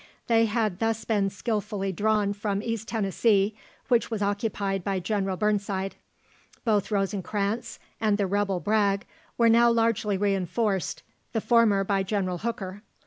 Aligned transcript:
They 0.25 0.45
had 0.47 0.79
thus 0.79 1.05
been 1.05 1.29
skilfully 1.29 1.91
drawn 1.91 2.33
from 2.33 2.63
East 2.63 2.87
Tennessee, 2.87 3.55
which 3.87 4.09
was 4.09 4.23
occupied 4.23 4.83
by 4.83 4.99
General 4.99 5.37
Burnside. 5.37 5.95
Both 6.65 6.89
Rosencranz 6.89 7.77
and 7.99 8.17
the 8.17 8.25
rebel 8.25 8.59
Bragg 8.61 9.05
were 9.37 9.47
now 9.47 9.69
largely 9.71 10.17
reinforced, 10.17 11.03
the 11.33 11.41
former 11.41 11.83
by 11.83 12.01
General 12.01 12.39
Hooker. 12.39 12.81